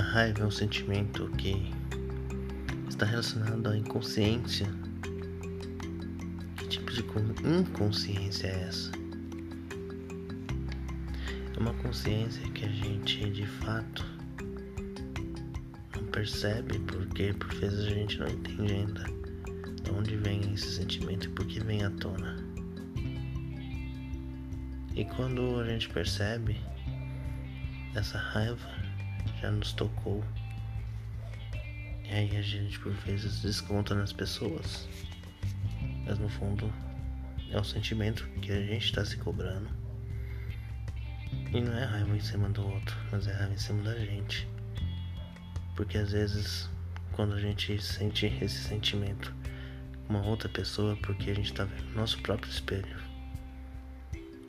A 0.00 0.02
raiva 0.02 0.44
é 0.44 0.46
um 0.46 0.50
sentimento 0.50 1.28
que 1.36 1.70
está 2.88 3.04
relacionado 3.04 3.68
à 3.68 3.76
inconsciência. 3.76 4.66
Que 6.56 6.66
tipo 6.68 6.90
de 6.90 7.02
inconsciência 7.46 8.46
é 8.46 8.62
essa? 8.62 8.92
É 11.54 11.60
uma 11.60 11.74
consciência 11.74 12.40
que 12.52 12.64
a 12.64 12.68
gente 12.70 13.28
de 13.28 13.44
fato 13.44 14.02
não 15.94 16.04
percebe 16.04 16.78
porque 16.78 17.34
por 17.34 17.52
vezes 17.56 17.80
a 17.80 17.90
gente 17.90 18.18
não 18.18 18.26
entende 18.26 18.72
ainda 18.72 19.04
de 19.82 19.90
onde 19.90 20.16
vem 20.16 20.54
esse 20.54 20.76
sentimento 20.76 21.26
e 21.26 21.28
por 21.28 21.46
que 21.46 21.60
vem 21.60 21.84
à 21.84 21.90
tona. 21.90 22.42
E 24.96 25.04
quando 25.04 25.60
a 25.60 25.66
gente 25.66 25.90
percebe, 25.90 26.58
essa 27.94 28.16
raiva 28.16 28.89
já 29.40 29.50
nos 29.50 29.72
tocou. 29.72 30.24
E 32.04 32.12
aí 32.12 32.36
a 32.36 32.42
gente 32.42 32.78
por 32.80 32.92
vezes 32.92 33.40
desconta 33.40 33.94
nas 33.94 34.12
pessoas. 34.12 34.88
Mas 36.04 36.18
no 36.18 36.28
fundo 36.28 36.72
é 37.50 37.58
o 37.58 37.64
sentimento 37.64 38.28
que 38.40 38.52
a 38.52 38.60
gente 38.60 38.84
está 38.84 39.04
se 39.04 39.16
cobrando. 39.16 39.68
E 41.52 41.60
não 41.60 41.76
é 41.76 41.84
raiva 41.84 42.16
em 42.16 42.20
cima 42.20 42.48
do 42.48 42.66
outro, 42.66 42.96
mas 43.12 43.26
é 43.26 43.32
raiva 43.32 43.54
em 43.54 43.58
cima 43.58 43.82
da 43.82 43.98
gente. 43.98 44.48
Porque 45.76 45.98
às 45.98 46.12
vezes 46.12 46.68
quando 47.12 47.34
a 47.34 47.40
gente 47.40 47.80
sente 47.82 48.26
esse 48.40 48.62
sentimento 48.62 49.34
com 50.06 50.14
uma 50.14 50.26
outra 50.26 50.48
pessoa, 50.48 50.96
porque 51.02 51.30
a 51.30 51.34
gente 51.34 51.50
está 51.50 51.64
vendo 51.64 51.94
nosso 51.94 52.18
próprio 52.22 52.50
espelho. 52.50 52.98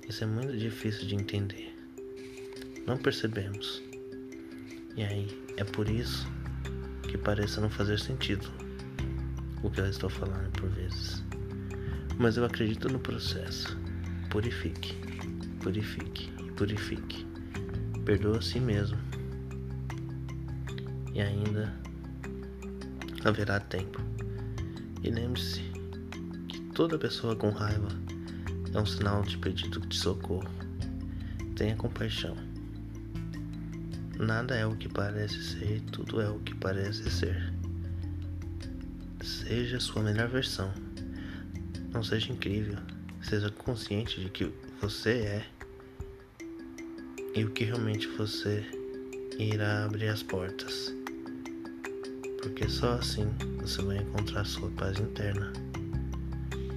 Isso 0.08 0.24
é 0.24 0.28
muito 0.28 0.58
difícil 0.58 1.08
de 1.08 1.16
entender. 1.16 1.76
Não 2.86 2.98
percebemos. 2.98 3.82
E 5.02 5.04
aí, 5.04 5.44
é 5.58 5.64
por 5.64 5.90
isso 5.90 6.28
que 7.10 7.18
pareça 7.18 7.60
não 7.60 7.72
fazer 7.72 8.00
sentido 8.00 8.48
o 9.64 9.72
que 9.72 9.82
eu 9.82 9.88
estou 9.88 10.12
falando 10.12 10.52
por 10.52 10.70
vezes. 10.70 11.24
Mas 12.20 12.38
eu 12.38 12.46
acredito 12.46 12.88
no 12.88 13.00
processo. 13.00 13.76
Purifique, 14.30 14.94
purifique 15.60 16.32
purifique. 16.62 17.26
Perdoa 18.06 18.38
a 18.38 18.42
si 18.42 18.60
mesmo. 18.60 18.96
E 21.12 21.20
ainda 21.20 21.74
haverá 23.26 23.60
tempo. 23.60 24.00
E 25.02 25.10
lembre-se 25.10 25.62
que 26.48 26.62
toda 26.76 27.00
pessoa 27.00 27.36
com 27.36 27.50
raiva 27.50 27.88
é 28.72 28.80
um 28.80 28.86
sinal 28.86 29.24
de 29.24 29.40
pedido 29.40 29.80
de 29.80 29.98
socorro. 29.98 30.48
Tenha 31.56 31.76
compaixão. 31.76 32.51
Nada 34.22 34.56
é 34.56 34.64
o 34.68 34.76
que 34.76 34.88
parece 34.88 35.42
ser, 35.42 35.82
tudo 35.92 36.22
é 36.22 36.30
o 36.30 36.38
que 36.42 36.54
parece 36.54 37.10
ser. 37.10 37.52
Seja 39.20 39.80
sua 39.80 40.04
melhor 40.04 40.28
versão. 40.28 40.72
Não 41.92 42.04
seja 42.04 42.32
incrível. 42.32 42.78
Seja 43.24 43.50
consciente 43.50 44.22
de 44.22 44.30
que 44.30 44.54
você 44.80 45.10
é 45.10 45.46
e 47.34 47.44
o 47.44 47.50
que 47.50 47.64
realmente 47.64 48.08
você 48.10 48.64
irá 49.40 49.86
abrir 49.86 50.10
as 50.10 50.22
portas. 50.22 50.94
Porque 52.44 52.70
só 52.70 52.94
assim 52.94 53.28
você 53.60 53.82
vai 53.82 53.98
encontrar 53.98 54.46
sua 54.46 54.70
paz 54.70 55.00
interna. 55.00 55.52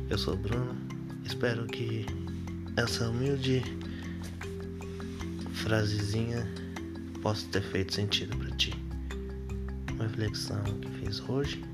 Eu 0.09 0.17
sou 0.17 0.34
Bruno, 0.34 0.75
espero 1.27 1.67
que 1.67 2.06
essa 2.75 3.11
humilde 3.11 3.62
frasezinha 5.53 6.63
possa 7.25 7.48
ter 7.48 7.62
feito 7.62 7.94
sentido 7.94 8.36
para 8.36 8.54
ti. 8.56 8.75
Uma 9.94 10.04
reflexão 10.04 10.62
que 10.62 10.91
fiz 10.98 11.21
hoje 11.26 11.65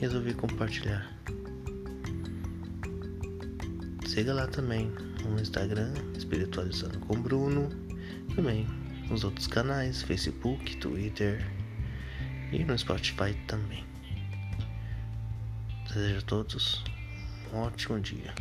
resolvi 0.00 0.34
compartilhar. 0.34 1.16
Siga 4.04 4.34
lá 4.34 4.48
também 4.48 4.92
no 5.22 5.40
Instagram, 5.40 5.94
Espiritualizando 6.16 6.98
com 7.06 7.22
Bruno, 7.22 7.68
também 8.34 8.66
nos 9.08 9.22
outros 9.22 9.46
canais, 9.46 10.02
Facebook, 10.02 10.76
Twitter 10.78 11.48
e 12.50 12.64
no 12.64 12.76
Spotify 12.76 13.32
também. 13.46 13.84
Desejo 15.86 16.18
a 16.18 16.22
todos 16.22 16.84
um 17.52 17.58
ótimo 17.58 18.00
dia. 18.00 18.34